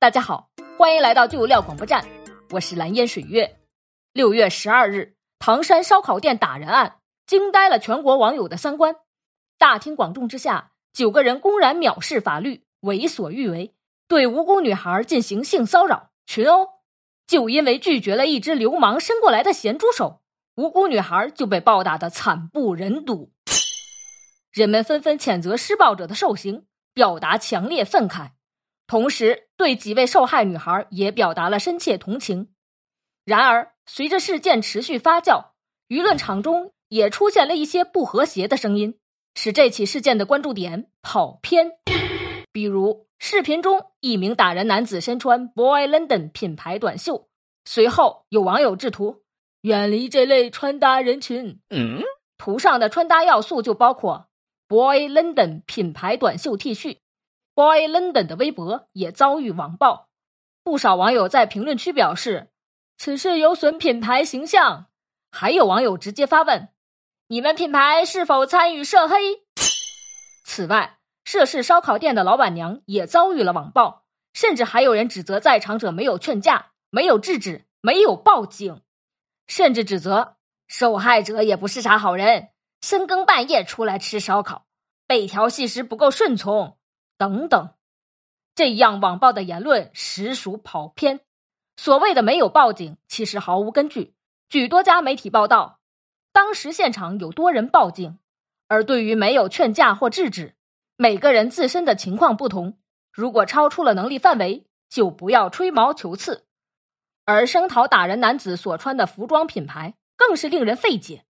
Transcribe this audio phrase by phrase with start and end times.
[0.00, 2.06] 大家好，欢迎来到旧料广播站，
[2.52, 3.58] 我是蓝烟水月。
[4.14, 8.96] 六月十二日，唐山烧烤店打人案惊呆了全国网友的三观。
[9.58, 13.74] 大庭广众之下，九个人公然藐视法律，为所欲为，
[14.08, 16.66] 对无辜女孩进行性骚扰、群殴，
[17.26, 20.22] 就因为拒绝了一只流氓伸过来的咸猪手，
[20.54, 23.32] 无辜女孩就被暴打的惨不忍睹。
[24.50, 28.30] 人们纷纷谴责施暴者的受刑，表达强烈愤慨。
[28.90, 32.48] 同时，对几位受害女孩也表达了深切同情。
[33.24, 35.50] 然而，随着事件持续发酵，
[35.86, 38.98] 舆论场中也出现了一些不和谐的声音，
[39.36, 41.70] 使这起事件的关注点跑偏。
[42.50, 47.28] 比如，视频中一名打人男子身穿 Boy London 品牌短袖，
[47.64, 49.22] 随后有网友制图
[49.62, 52.02] ：“远离这类穿搭人群。”嗯，
[52.36, 54.26] 图上的穿搭要素就包括
[54.66, 56.96] Boy London 品牌短袖 T 恤。
[57.60, 60.08] Boy London 的微博也遭遇网暴，
[60.64, 62.48] 不少网友在评论区表示
[62.96, 64.86] 此事有损品牌形象，
[65.30, 66.70] 还有网友直接发问
[67.28, 69.42] ：“你们品牌是否参与涉黑？”
[70.42, 78.80] 此外，涉事烧烤店的老板娘也遭遇了网暴，甚至还有人指责在场者没有劝架、没有制止、没有报警，
[79.46, 80.36] 甚至指责
[80.66, 82.48] 受害者也不是啥好人，
[82.80, 84.64] 深更半夜出来吃烧烤，
[85.06, 86.78] 被调戏时不够顺从。
[87.20, 87.74] 等等，
[88.54, 91.20] 这样网暴的言论实属跑偏。
[91.76, 94.14] 所谓的没有报警，其实毫无根据。
[94.48, 95.80] 据多家媒体报道，
[96.32, 98.18] 当时现场有多人报警，
[98.68, 100.54] 而对于没有劝架或制止，
[100.96, 102.78] 每个人自身的情况不同。
[103.12, 106.46] 如果超出了能力范围，就不要吹毛求疵。
[107.26, 111.26] 而声讨打人男子所穿的服装品牌，更是令人费解。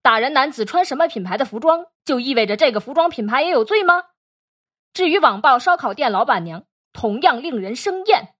[0.00, 4.04] 打人男子穿什么品牌的服装，就意味着这个服装品牌也有罪吗？
[4.94, 8.36] 至于网暴烧烤店老板娘，同样令人生厌。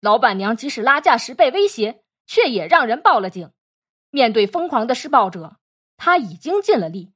[0.00, 3.52] 老板娘即使拉架时被威胁，却也让人报了警。
[4.10, 5.58] 面对疯狂的施暴者，
[5.98, 7.12] 他已经尽了力。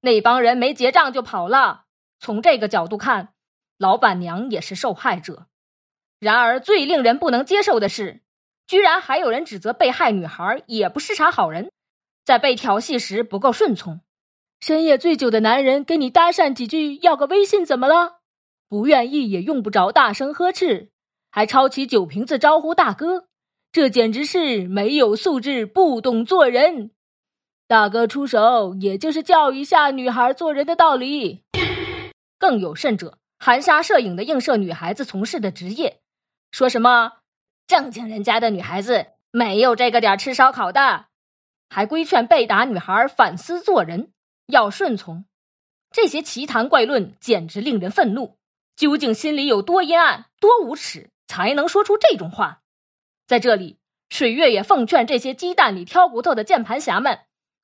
[0.00, 1.84] 那帮人没结账就跑了。
[2.18, 3.32] 从这个角度看，
[3.78, 5.46] 老板娘也是受害者。
[6.18, 8.22] 然而，最令人不能接受的是，
[8.66, 11.70] 居然还有人指责被害女孩也不是啥好人，
[12.24, 14.00] 在被调戏时不够顺从。
[14.60, 18.20] 深夜醉酒的男人跟你搭讪几句，要个微信怎么了？
[18.68, 20.90] 不愿意也用不着大声呵斥，
[21.30, 23.28] 还抄起酒瓶子招呼大哥，
[23.70, 26.90] 这简直是没有素质、不懂做人。
[27.68, 31.44] 大哥出手，也就是教育一下女孩做人的道理。
[32.38, 36.00] 更有甚者，含沙射影的映射女孩子从事的职业，
[36.50, 37.12] 说什么
[37.66, 41.06] 正经人家的女孩子没有这个点吃烧烤的，
[41.68, 44.10] 还规劝被打女孩反思做人。
[44.46, 45.24] 要顺从，
[45.90, 48.38] 这些奇谈怪论简直令人愤怒。
[48.76, 52.60] 究竟心里有多阴暗、多无耻，才能说出这种话？
[53.26, 53.78] 在这里，
[54.10, 57.20] 水月也奉劝这些鸡蛋里挑骨头的键盘侠们，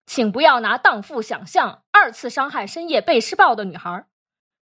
[0.07, 4.07] 请不要拿荡妇想象二次伤害深夜被施暴的女孩。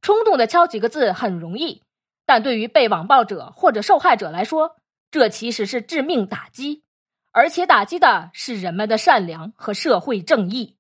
[0.02, 1.84] 冲动的敲几个字很容易，
[2.26, 4.78] 但对于被网暴者或者受害者来说，
[5.12, 6.84] 这其实是致命打击，
[7.32, 10.78] 而且打击的是人们的善良和社会正义。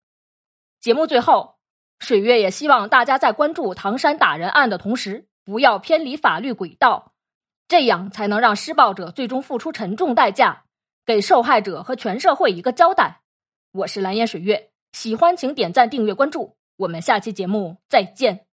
[0.81, 1.55] 节目最后，
[1.99, 7.13] 水月也希望大家在关注唐山打人案的同时，不要偏离法律轨道，
[7.67, 10.63] 这样才能让施暴者最终付出沉重代价，
[11.05, 13.21] 给受害者和全社会一个交代。
[13.71, 18.48] 我是蓝颜水月，喜欢请点赞、订阅、关注，我们下期节目再见。